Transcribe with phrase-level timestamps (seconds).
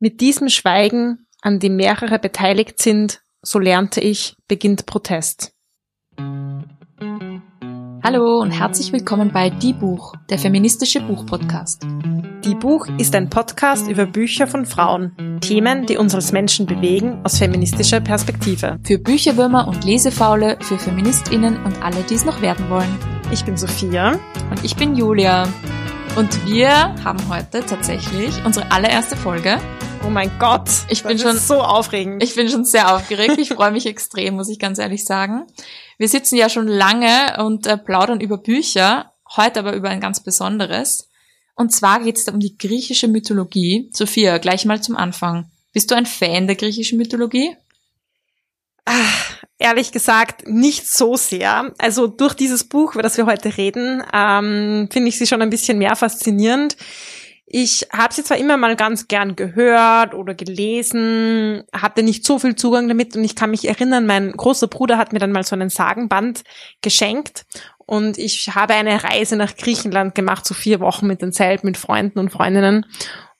[0.00, 5.50] Mit diesem Schweigen, an dem mehrere beteiligt sind, so lernte ich, beginnt Protest.
[8.04, 11.84] Hallo und herzlich willkommen bei Die Buch, der feministische Buchpodcast.
[12.44, 17.20] Die Buch ist ein Podcast über Bücher von Frauen, Themen, die uns als Menschen bewegen,
[17.24, 18.78] aus feministischer Perspektive.
[18.84, 22.96] Für Bücherwürmer und Lesefaule, für Feministinnen und alle, die es noch werden wollen.
[23.32, 24.12] Ich bin Sophia
[24.48, 25.48] und ich bin Julia.
[26.14, 26.70] Und wir
[27.04, 29.58] haben heute tatsächlich unsere allererste Folge
[30.04, 30.68] Oh mein Gott.
[30.88, 32.22] Ich bin schon so aufregend.
[32.22, 33.38] Ich bin schon sehr aufgeregt.
[33.38, 35.46] Ich freue mich extrem, muss ich ganz ehrlich sagen.
[35.98, 40.20] Wir sitzen ja schon lange und äh, plaudern über Bücher, heute aber über ein ganz
[40.20, 41.08] besonderes.
[41.56, 43.90] Und zwar geht es da um die griechische Mythologie.
[43.92, 45.50] Sophia, gleich mal zum Anfang.
[45.72, 47.56] Bist du ein Fan der griechischen Mythologie?
[48.84, 51.74] Ach, ehrlich gesagt, nicht so sehr.
[51.78, 55.50] Also durch dieses Buch, über das wir heute reden, ähm, finde ich sie schon ein
[55.50, 56.76] bisschen mehr faszinierend.
[57.50, 62.56] Ich habe sie zwar immer mal ganz gern gehört oder gelesen, hatte nicht so viel
[62.56, 65.56] Zugang damit und ich kann mich erinnern, mein großer Bruder hat mir dann mal so
[65.56, 66.42] einen Sagenband
[66.82, 67.46] geschenkt
[67.78, 71.78] und ich habe eine Reise nach Griechenland gemacht, so vier Wochen mit dem Zelt, mit
[71.78, 72.84] Freunden und Freundinnen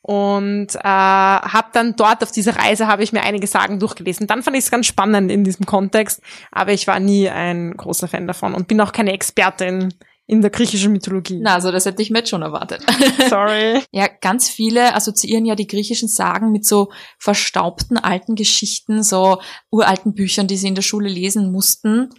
[0.00, 4.26] und äh, habe dann dort auf dieser Reise habe ich mir einige Sagen durchgelesen.
[4.26, 8.08] Dann fand ich es ganz spannend in diesem Kontext, aber ich war nie ein großer
[8.08, 9.92] Fan davon und bin auch keine Expertin
[10.28, 11.40] in der griechischen Mythologie.
[11.42, 12.84] Na, also das hätte ich mir jetzt schon erwartet.
[13.30, 13.82] Sorry.
[13.92, 19.40] ja, ganz viele assoziieren ja die griechischen Sagen mit so verstaubten alten Geschichten, so
[19.70, 22.10] uralten Büchern, die sie in der Schule lesen mussten.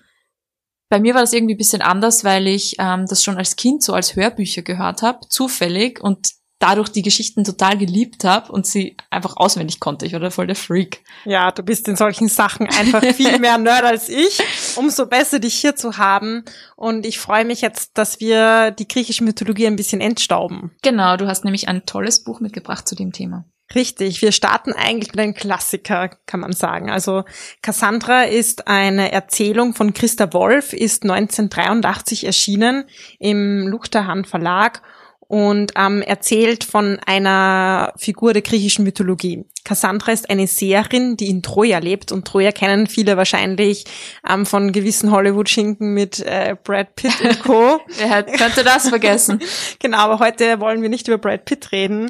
[0.90, 3.84] Bei mir war das irgendwie ein bisschen anders, weil ich ähm, das schon als Kind
[3.84, 8.98] so als Hörbücher gehört habe, zufällig und dadurch die Geschichten total geliebt habe und sie
[9.10, 10.06] einfach auswendig konnte.
[10.06, 11.04] Ich war da voll der Freak.
[11.26, 14.40] Ja, du bist in solchen Sachen einfach viel mehr Nerd als ich.
[14.80, 16.46] Umso besser, dich hier zu haben.
[16.78, 20.72] Und ich freue mich jetzt, dass wir die griechische Mythologie ein bisschen entstauben.
[20.82, 23.44] Genau, du hast nämlich ein tolles Buch mitgebracht zu dem Thema.
[23.76, 26.90] Richtig, wir starten eigentlich mit einem Klassiker, kann man sagen.
[26.90, 27.26] Also
[27.62, 32.86] Cassandra ist eine Erzählung von Christa Wolf, ist 1983 erschienen
[33.20, 34.82] im Luchterhand Verlag
[35.30, 39.46] und ähm, erzählt von einer Figur der griechischen Mythologie.
[39.64, 43.86] Cassandra ist eine Seherin, die in Troja lebt und Troja kennen viele wahrscheinlich
[44.28, 47.80] ähm, von gewissen Hollywood-Schinken mit äh, Brad Pitt und Co.
[48.00, 49.40] Wer könnte das vergessen?
[49.80, 52.10] genau, aber heute wollen wir nicht über Brad Pitt reden,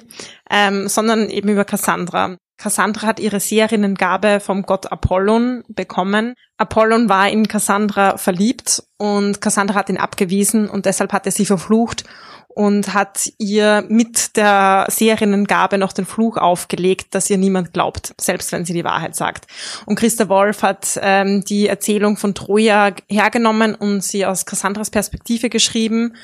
[0.50, 2.38] ähm, sondern eben über Cassandra.
[2.60, 6.36] Cassandra hat ihre Seherinnengabe vom Gott Apollon bekommen.
[6.58, 11.46] Apollon war in Cassandra verliebt und Cassandra hat ihn abgewiesen und deshalb hat er sie
[11.46, 12.04] verflucht
[12.50, 18.52] und hat ihr mit der Seriengabe noch den Fluch aufgelegt, dass ihr niemand glaubt, selbst
[18.52, 19.48] wenn sie die Wahrheit sagt.
[19.86, 25.50] Und Christa Wolf hat ähm, die Erzählung von Troja hergenommen und sie aus Cassandras Perspektive
[25.50, 26.16] geschrieben.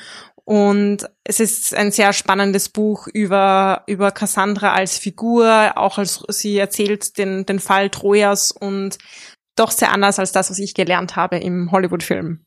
[0.46, 6.56] Und es ist ein sehr spannendes Buch über, über Cassandra als Figur, auch als sie
[6.56, 8.96] erzählt den, den Fall Trojas und
[9.56, 12.44] doch sehr anders als das, was ich gelernt habe im Hollywood-Film.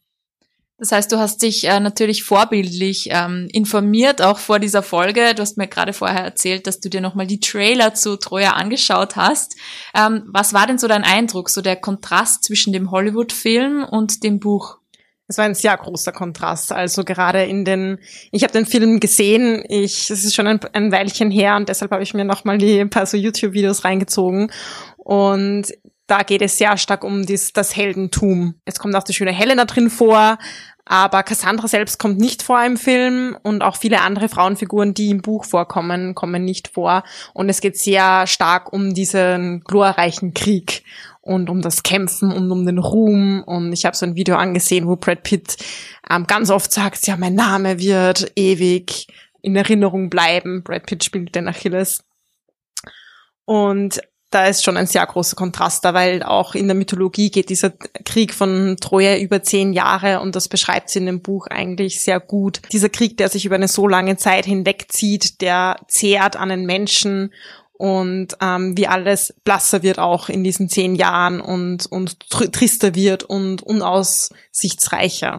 [0.78, 5.36] Das heißt, du hast dich äh, natürlich vorbildlich ähm, informiert, auch vor dieser Folge.
[5.36, 9.18] Du hast mir gerade vorher erzählt, dass du dir nochmal die Trailer zu Troja angeschaut
[9.18, 9.58] hast.
[9.94, 14.40] Ähm, was war denn so dein Eindruck, so der Kontrast zwischen dem Hollywood-Film und dem
[14.40, 14.79] Buch?
[15.30, 16.72] Es war ein sehr großer Kontrast.
[16.74, 18.00] Also gerade in den,
[18.32, 21.92] ich habe den Film gesehen, ich, es ist schon ein, ein Weilchen her und deshalb
[21.92, 24.52] habe ich mir nochmal die paar so YouTube-Videos reingezogen.
[24.98, 25.68] Und
[26.08, 28.56] da geht es sehr stark um dies, das Heldentum.
[28.66, 30.40] Es kommt auch die schöne Helena drin vor,
[30.92, 35.22] aber Cassandra selbst kommt nicht vor im Film und auch viele andere Frauenfiguren, die im
[35.22, 37.04] Buch vorkommen, kommen nicht vor.
[37.36, 40.84] Und es geht sehr stark um diesen glorreichen Krieg
[41.22, 43.44] und um das Kämpfen und um den Ruhm.
[43.44, 45.58] Und ich habe so ein Video angesehen, wo Brad Pitt
[46.10, 49.06] ähm, ganz oft sagt, ja, mein Name wird ewig
[49.44, 50.64] in Erinnerung bleiben.
[50.64, 52.04] Brad Pitt spielt den Achilles.
[53.46, 57.50] Und da ist schon ein sehr großer Kontrast da, weil auch in der Mythologie geht
[57.50, 62.02] dieser Krieg von Troja über zehn Jahre und das beschreibt sie in dem Buch eigentlich
[62.02, 62.62] sehr gut.
[62.72, 67.34] Dieser Krieg, der sich über eine so lange Zeit hinwegzieht, der zehrt an den Menschen
[67.74, 73.24] und ähm, wie alles blasser wird auch in diesen zehn Jahren und, und trister wird
[73.24, 75.38] und unaussichtsreicher.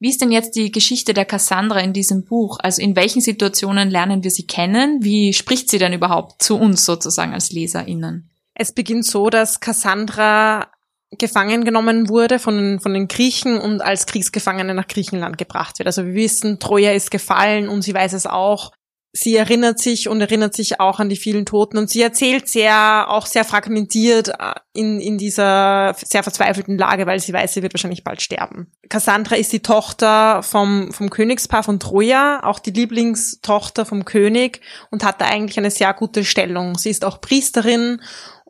[0.00, 2.58] Wie ist denn jetzt die Geschichte der Cassandra in diesem Buch?
[2.60, 5.04] Also in welchen Situationen lernen wir sie kennen?
[5.04, 8.31] Wie spricht sie denn überhaupt zu uns sozusagen als LeserInnen?
[8.54, 10.70] Es beginnt so, dass Cassandra
[11.18, 15.86] gefangen genommen wurde von, von den Griechen und als Kriegsgefangene nach Griechenland gebracht wird.
[15.86, 18.72] Also wir wissen, Troja ist gefallen und sie weiß es auch.
[19.14, 23.10] sie erinnert sich und erinnert sich auch an die vielen Toten und sie erzählt sehr,
[23.10, 27.74] auch sehr fragmentiert äh, in, in dieser sehr verzweifelten Lage, weil sie weiß, sie wird
[27.74, 28.72] wahrscheinlich bald sterben.
[28.88, 35.04] Cassandra ist die Tochter vom, vom Königspaar von Troja, auch die Lieblingstochter vom König und
[35.04, 36.78] hat da eigentlich eine sehr gute Stellung.
[36.78, 38.00] Sie ist auch Priesterin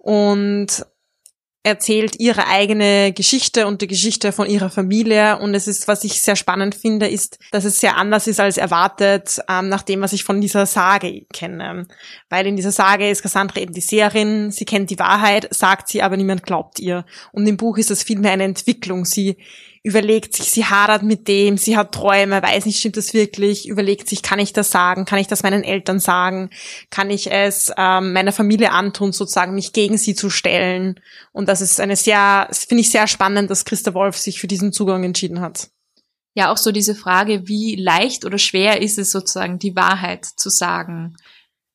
[0.02, 0.84] und
[1.64, 5.38] erzählt ihre eigene Geschichte und die Geschichte von ihrer Familie.
[5.38, 8.56] Und es ist, was ich sehr spannend finde, ist, dass es sehr anders ist als
[8.56, 11.86] erwartet, ähm, nach dem, was ich von dieser Sage kenne.
[12.28, 16.02] Weil in dieser Sage ist Cassandra eben die Seherin, sie kennt die Wahrheit, sagt sie,
[16.02, 17.04] aber niemand glaubt ihr.
[17.30, 19.04] Und im Buch ist es vielmehr eine Entwicklung.
[19.04, 19.36] Sie
[19.84, 24.08] überlegt sich, sie hadert mit dem, sie hat Träume, weiß nicht, stimmt das wirklich, überlegt
[24.08, 26.50] sich, kann ich das sagen, kann ich das meinen Eltern sagen,
[26.90, 31.00] kann ich es ähm, meiner Familie antun, sozusagen mich gegen sie zu stellen.
[31.32, 34.72] Und das ist eine sehr, finde ich sehr spannend, dass Christa Wolf sich für diesen
[34.72, 35.70] Zugang entschieden hat.
[36.34, 40.48] Ja, auch so diese Frage, wie leicht oder schwer ist es sozusagen, die Wahrheit zu
[40.48, 41.16] sagen?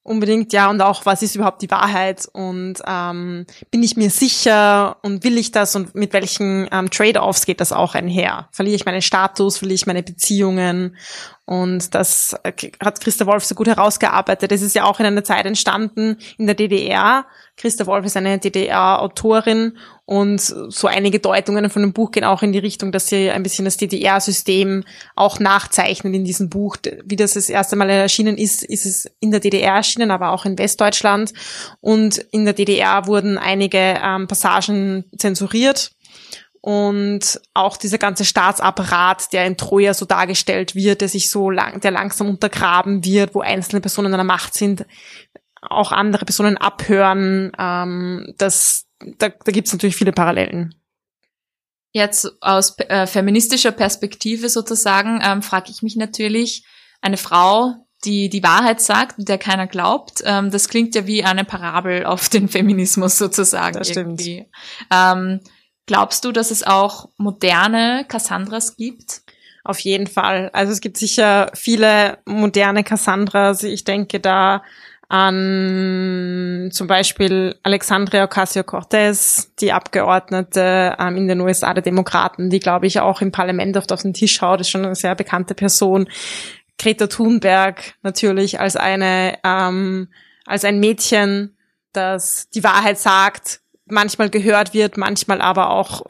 [0.08, 4.96] Unbedingt, ja, und auch, was ist überhaupt die Wahrheit und ähm, bin ich mir sicher
[5.02, 8.48] und will ich das und mit welchen ähm, Trade-offs geht das auch einher?
[8.54, 10.96] Verliere ich meinen Status, verliere ich meine Beziehungen
[11.44, 14.54] und das äh, hat Christa Wolf so gut herausgearbeitet.
[14.54, 17.26] Es ist ja auch in einer Zeit entstanden in der DDR.
[17.58, 19.78] Christa Wolf ist eine DDR-Autorin
[20.10, 23.44] und so einige Deutungen von dem Buch gehen auch in die Richtung, dass sie ein
[23.44, 24.86] bisschen das DDR-System
[25.18, 26.78] auch nachzeichnet in diesem Buch.
[27.04, 30.46] Wie das das erste Mal erschienen ist, ist es in der DDR erschienen, aber auch
[30.46, 31.34] in Westdeutschland.
[31.82, 35.92] Und in der DDR wurden einige ähm, Passagen zensuriert
[36.62, 41.82] und auch dieser ganze Staatsapparat, der in Troja so dargestellt wird, der sich so lang,
[41.82, 44.86] der langsam untergraben wird, wo einzelne Personen an der Macht sind,
[45.62, 50.76] auch andere Personen abhören, ähm, das, da, da gibt es natürlich viele Parallelen.
[51.94, 56.66] Jetzt aus äh, feministischer Perspektive sozusagen ähm, frage ich mich natürlich,
[57.02, 61.24] eine Frau, die die Wahrheit sagt und der keiner glaubt, ähm, das klingt ja wie
[61.24, 63.78] eine Parabel auf den Feminismus sozusagen.
[63.78, 64.22] Das stimmt.
[64.92, 65.40] Ähm,
[65.88, 69.22] Glaubst du, dass es auch moderne Cassandras gibt?
[69.64, 70.50] Auf jeden Fall.
[70.54, 73.64] Also es gibt sicher viele moderne Cassandras.
[73.64, 74.64] Ich denke da
[75.10, 82.88] an zum Beispiel Alexandria Ocasio-Cortez, die Abgeordnete ähm, in den USA der Demokraten, die, glaube
[82.88, 86.10] ich, auch im Parlament oft auf den Tisch haut, ist schon eine sehr bekannte Person.
[86.78, 90.10] Greta Thunberg natürlich als eine, ähm,
[90.46, 91.58] als ein Mädchen,
[91.94, 96.02] das die Wahrheit sagt, manchmal gehört wird, manchmal aber auch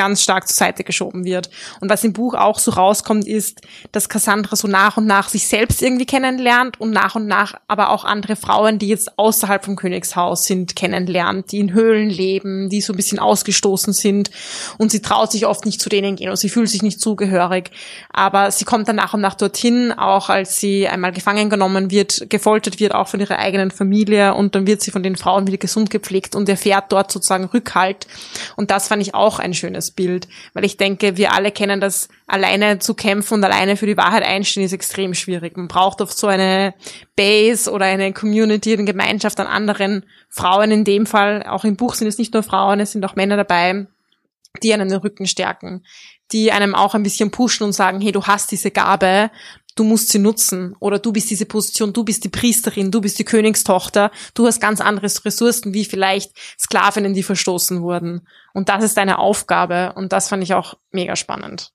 [0.00, 1.50] ganz stark zur Seite geschoben wird.
[1.80, 3.60] Und was im Buch auch so rauskommt, ist,
[3.92, 7.90] dass Cassandra so nach und nach sich selbst irgendwie kennenlernt und nach und nach aber
[7.90, 12.80] auch andere Frauen, die jetzt außerhalb vom Königshaus sind, kennenlernt, die in Höhlen leben, die
[12.80, 14.30] so ein bisschen ausgestoßen sind.
[14.78, 17.70] Und sie traut sich oft nicht zu denen gehen und sie fühlt sich nicht zugehörig.
[18.10, 22.30] Aber sie kommt dann nach und nach dorthin, auch als sie einmal gefangen genommen wird,
[22.30, 24.32] gefoltert wird, auch von ihrer eigenen Familie.
[24.32, 28.06] Und dann wird sie von den Frauen wieder gesund gepflegt und erfährt dort sozusagen Rückhalt.
[28.56, 32.08] Und das fand ich auch ein schönes Bild, weil ich denke, wir alle kennen das,
[32.26, 35.56] alleine zu kämpfen und alleine für die Wahrheit einstehen, ist extrem schwierig.
[35.56, 36.74] Man braucht oft so eine
[37.16, 41.44] Base oder eine Community, eine Gemeinschaft an anderen Frauen in dem Fall.
[41.44, 43.86] Auch im Buch sind es nicht nur Frauen, es sind auch Männer dabei,
[44.62, 45.84] die einen den Rücken stärken,
[46.32, 49.30] die einem auch ein bisschen pushen und sagen, hey, du hast diese Gabe,
[49.74, 53.18] du musst sie nutzen oder du bist diese Position, du bist die Priesterin, du bist
[53.18, 58.26] die Königstochter, du hast ganz andere Ressourcen wie vielleicht Sklavinnen, die verstoßen wurden.
[58.52, 61.72] Und das ist deine Aufgabe und das fand ich auch mega spannend.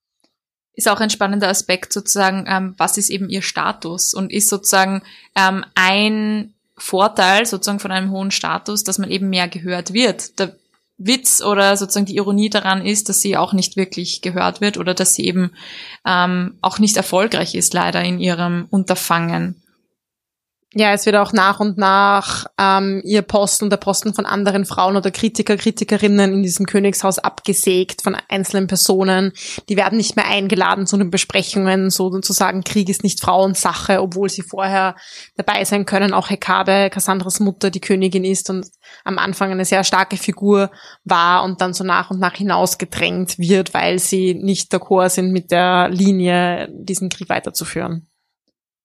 [0.74, 5.04] Ist auch ein spannender Aspekt sozusagen, ähm, was ist eben ihr Status und ist sozusagen
[5.36, 10.38] ähm, ein Vorteil sozusagen von einem hohen Status, dass man eben mehr gehört wird.
[10.40, 10.52] Da
[10.98, 14.94] Witz oder sozusagen die Ironie daran ist, dass sie auch nicht wirklich gehört wird oder
[14.94, 15.52] dass sie eben
[16.06, 19.62] ähm, auch nicht erfolgreich ist, leider in ihrem Unterfangen.
[20.78, 24.98] Ja, es wird auch nach und nach ähm, ihr Posten der Posten von anderen Frauen
[24.98, 29.32] oder Kritiker, Kritikerinnen in diesem Königshaus abgesägt von einzelnen Personen.
[29.70, 34.28] Die werden nicht mehr eingeladen zu den Besprechungen, so sozusagen Krieg ist nicht Frauensache, obwohl
[34.30, 34.98] sie vorher
[35.38, 36.14] dabei sein können.
[36.14, 38.68] Auch Hekabe, Cassandras Mutter, die Königin ist und
[39.06, 40.72] am Anfang eine sehr starke Figur
[41.06, 45.52] war und dann so nach und nach hinausgedrängt wird, weil sie nicht d'accord sind mit
[45.52, 48.10] der Linie, diesen Krieg weiterzuführen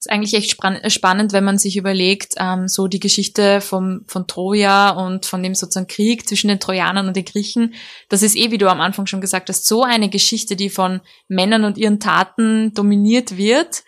[0.01, 0.57] ist eigentlich echt
[0.91, 5.55] spannend, wenn man sich überlegt, ähm, so die Geschichte vom, von Troja und von dem
[5.55, 7.75] sozusagen Krieg zwischen den Trojanern und den Griechen.
[8.09, 11.03] Das ist eh, wie du am Anfang schon gesagt hast, so eine Geschichte, die von
[11.29, 13.85] Männern und ihren Taten dominiert wird.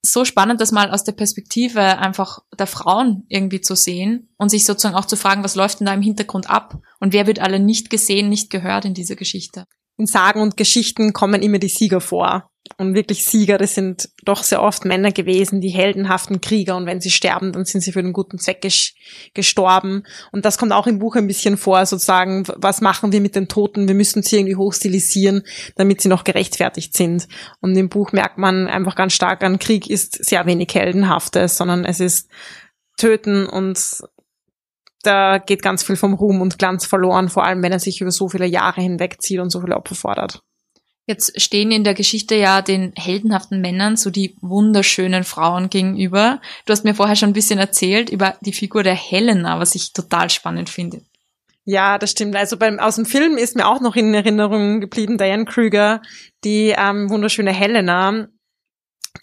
[0.00, 4.64] So spannend, das mal aus der Perspektive einfach der Frauen irgendwie zu sehen und sich
[4.64, 7.60] sozusagen auch zu fragen, was läuft denn da im Hintergrund ab und wer wird alle
[7.60, 9.66] nicht gesehen, nicht gehört in dieser Geschichte.
[9.98, 12.50] In Sagen und Geschichten kommen immer die Sieger vor.
[12.76, 16.76] Und wirklich Sieger, das sind doch sehr oft Männer gewesen, die heldenhaften Krieger.
[16.76, 18.94] Und wenn sie sterben, dann sind sie für den guten Zweck ges
[19.34, 20.04] gestorben.
[20.32, 23.48] Und das kommt auch im Buch ein bisschen vor, sozusagen, was machen wir mit den
[23.48, 23.88] Toten?
[23.88, 25.42] Wir müssen sie irgendwie hochstilisieren,
[25.76, 27.26] damit sie noch gerechtfertigt sind.
[27.60, 31.84] Und im Buch merkt man einfach ganz stark an, Krieg ist sehr wenig Heldenhaftes, sondern
[31.84, 32.28] es ist
[32.96, 33.78] Töten und
[35.02, 38.10] da geht ganz viel vom Ruhm und Glanz verloren, vor allem wenn er sich über
[38.10, 40.42] so viele Jahre hinwegzieht und so viele Opfer fordert.
[41.06, 46.42] Jetzt stehen in der Geschichte ja den heldenhaften Männern so die wunderschönen Frauen gegenüber.
[46.66, 49.94] Du hast mir vorher schon ein bisschen erzählt über die Figur der Helena, was ich
[49.94, 51.00] total spannend finde.
[51.64, 52.36] Ja, das stimmt.
[52.36, 56.02] Also beim aus dem Film ist mir auch noch in Erinnerung geblieben Diane Krüger,
[56.44, 58.28] die ähm, wunderschöne Helena,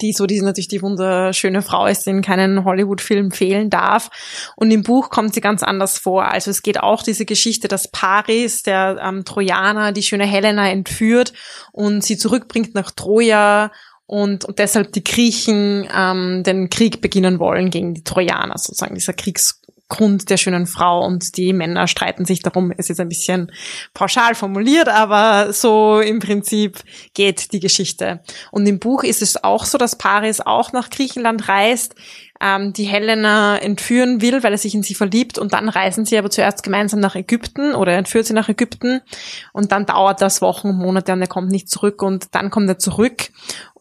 [0.01, 4.09] die so die natürlich die wunderschöne Frau ist, die in keinen Hollywood-Film fehlen darf.
[4.55, 6.25] Und im Buch kommt sie ganz anders vor.
[6.25, 11.33] Also es geht auch diese Geschichte, dass Paris, der ähm, Trojaner, die schöne Helena entführt
[11.71, 13.71] und sie zurückbringt nach Troja
[14.07, 19.13] und, und deshalb die Griechen ähm, den Krieg beginnen wollen gegen die Trojaner, sozusagen dieser
[19.13, 22.73] Kriegs Grund der schönen Frau und die Männer streiten sich darum.
[22.75, 23.51] Es ist ein bisschen
[23.93, 26.79] pauschal formuliert, aber so im Prinzip
[27.13, 28.21] geht die Geschichte.
[28.51, 31.93] Und im Buch ist es auch so, dass Paris auch nach Griechenland reist,
[32.41, 36.17] ähm, die Helena entführen will, weil er sich in sie verliebt und dann reisen sie
[36.17, 39.01] aber zuerst gemeinsam nach Ägypten oder er entführt sie nach Ägypten
[39.53, 42.69] und dann dauert das Wochen und Monate und er kommt nicht zurück und dann kommt
[42.69, 43.29] er zurück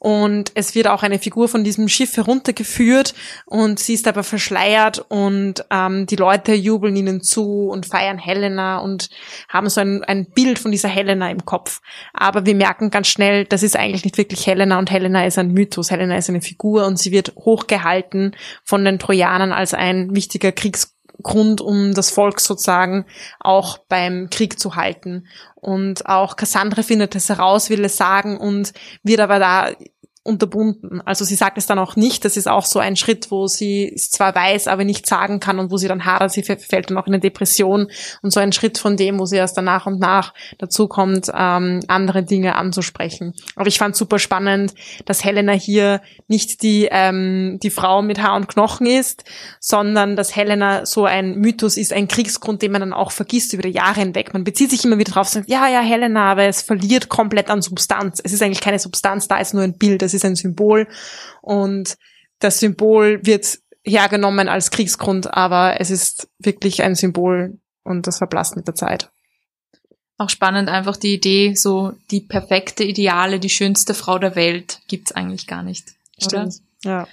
[0.04, 3.14] und es wird auch eine Figur von diesem Schiff heruntergeführt
[3.46, 8.80] und sie ist aber verschleiert und ähm, die Leute jubeln ihnen zu und feiern Helena
[8.80, 9.08] und
[9.49, 11.80] haben so ein, ein Bild von dieser Helena im Kopf.
[12.12, 15.52] Aber wir merken ganz schnell, das ist eigentlich nicht wirklich Helena und Helena ist ein
[15.52, 15.90] Mythos.
[15.90, 21.60] Helena ist eine Figur und sie wird hochgehalten von den Trojanern als ein wichtiger Kriegsgrund,
[21.60, 23.06] um das Volk sozusagen
[23.40, 25.26] auch beim Krieg zu halten.
[25.54, 28.72] Und auch Cassandra findet es heraus, will es sagen und
[29.02, 29.70] wird aber da
[30.25, 31.02] unterbunden.
[31.04, 32.25] Also sie sagt es dann auch nicht.
[32.25, 35.59] Das ist auch so ein Schritt, wo sie es zwar weiß, aber nicht sagen kann
[35.59, 36.33] und wo sie dann hadert.
[36.33, 37.88] Sie fällt dann auch in eine Depression
[38.23, 41.31] und so ein Schritt von dem, wo sie erst dann nach und nach dazu kommt,
[41.35, 43.35] ähm, andere Dinge anzusprechen.
[43.54, 48.37] Aber ich fand super spannend, dass Helena hier nicht die ähm, die Frau mit Haar
[48.37, 49.25] und Knochen ist,
[49.61, 53.62] sondern dass Helena so ein Mythos ist, ein Kriegsgrund, den man dann auch vergisst über
[53.62, 54.33] die Jahre hinweg.
[54.33, 57.61] Man bezieht sich immer wieder drauf, sagt, ja, ja, Helena, aber es verliert komplett an
[57.61, 58.23] Substanz.
[58.25, 60.02] Es ist eigentlich keine Substanz, da ist nur ein Bild.
[60.14, 60.87] Es ist ein Symbol
[61.42, 61.97] und
[62.38, 68.56] das Symbol wird hergenommen als Kriegsgrund, aber es ist wirklich ein Symbol und das verblasst
[68.56, 69.11] mit der Zeit.
[70.16, 75.12] Auch spannend einfach die Idee, so die perfekte Ideale, die schönste Frau der Welt gibt's
[75.12, 75.94] eigentlich gar nicht.
[76.18, 76.54] Stimmt.
[76.85, 77.09] Ja.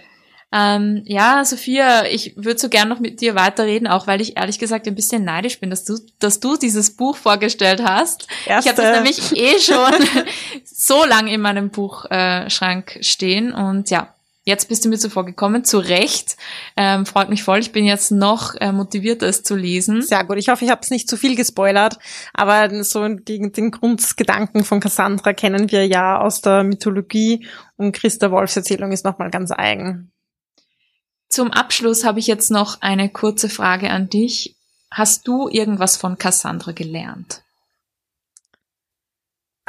[0.54, 4.60] Ähm, ja, Sophia, ich würde so gern noch mit dir weiterreden, auch weil ich ehrlich
[4.60, 8.28] gesagt ein bisschen neidisch bin, dass du, dass du dieses Buch vorgestellt hast.
[8.46, 8.70] Erste.
[8.70, 10.26] Ich habe das nämlich eh schon
[10.66, 15.64] so lang in meinem Buchschrank äh, stehen und ja, jetzt bist du mir zuvor gekommen,
[15.64, 16.36] zu Recht.
[16.76, 17.60] Ähm, freut mich voll.
[17.60, 20.02] Ich bin jetzt noch äh, motivierter, es zu lesen.
[20.02, 20.38] Sehr gut.
[20.38, 21.98] Ich hoffe, ich habe es nicht zu viel gespoilert,
[22.34, 28.32] aber so die, den Grundgedanken von Cassandra kennen wir ja aus der Mythologie und Christa
[28.32, 30.12] Wolfs Erzählung ist nochmal ganz eigen.
[31.32, 34.58] Zum Abschluss habe ich jetzt noch eine kurze Frage an dich.
[34.92, 37.42] Hast du irgendwas von Cassandra gelernt?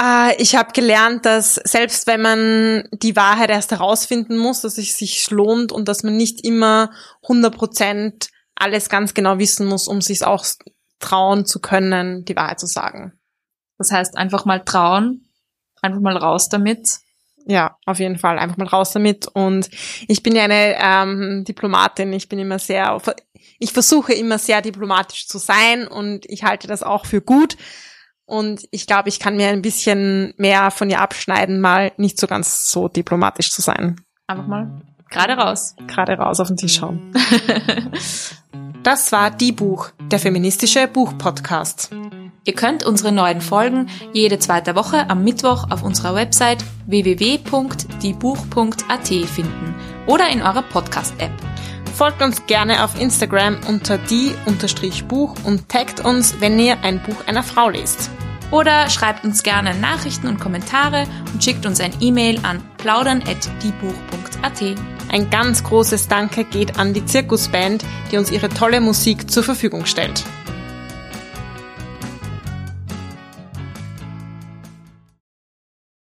[0.01, 4.99] Äh, ich habe gelernt, dass selbst wenn man die Wahrheit erst herausfinden muss, dass es
[4.99, 6.91] sich lohnt und dass man nicht immer
[7.23, 10.45] 100% alles ganz genau wissen muss, um sich auch
[10.99, 13.13] trauen zu können, die Wahrheit zu sagen.
[13.79, 15.29] Das heißt, einfach mal trauen,
[15.81, 16.89] einfach mal raus damit
[17.47, 18.39] ja, auf jeden Fall.
[18.39, 19.27] Einfach mal raus damit.
[19.27, 19.69] Und
[20.09, 22.13] ich bin ja eine ähm, Diplomatin.
[22.13, 23.01] Ich bin immer sehr,
[23.59, 27.57] ich versuche immer sehr diplomatisch zu sein und ich halte das auch für gut.
[28.25, 32.27] Und ich glaube, ich kann mir ein bisschen mehr von ihr abschneiden, mal nicht so
[32.27, 34.01] ganz so diplomatisch zu sein.
[34.27, 34.81] Einfach mal
[35.11, 35.75] gerade raus.
[35.87, 37.13] Gerade raus auf den Tisch schauen.
[38.83, 41.91] das war Die Buch, der feministische Buchpodcast.
[42.45, 49.75] Ihr könnt unsere neuen Folgen jede zweite Woche am Mittwoch auf unserer Website www.diebuch.at finden
[50.07, 51.31] oder in eurer Podcast-App.
[51.95, 57.45] Folgt uns gerne auf Instagram unter die-buch und taggt uns, wenn ihr ein Buch einer
[57.45, 58.11] Frau lest.
[58.51, 64.63] Oder schreibt uns gerne Nachrichten und Kommentare und schickt uns ein E-Mail an plaudern.diebuch.at.
[65.11, 69.87] Ein ganz großes Danke geht an die Zirkusband, die uns ihre tolle Musik zur Verfügung
[69.87, 70.25] stellt.